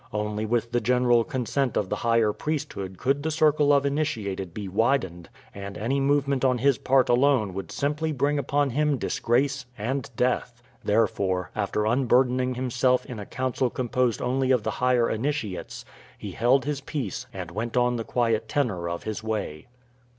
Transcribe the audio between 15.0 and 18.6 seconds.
initiates, he held his peace and went on the quiet